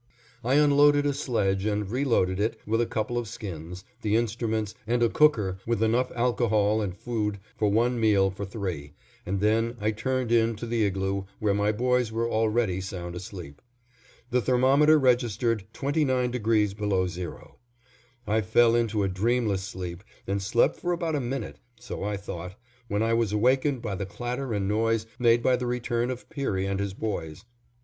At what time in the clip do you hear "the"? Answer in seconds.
4.01-4.15, 10.65-10.83, 14.31-14.41, 23.93-24.07, 25.57-25.67